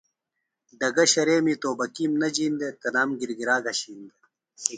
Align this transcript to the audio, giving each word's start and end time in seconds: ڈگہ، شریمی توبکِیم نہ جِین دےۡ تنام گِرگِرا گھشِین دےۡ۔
ڈگہ، 0.79 1.05
شریمی 1.13 1.55
توبکِیم 1.61 2.11
نہ 2.21 2.27
جِین 2.35 2.53
دےۡ 2.59 2.73
تنام 2.81 3.09
گِرگِرا 3.19 3.55
گھشِین 3.65 3.99
دےۡ۔ 4.07 4.19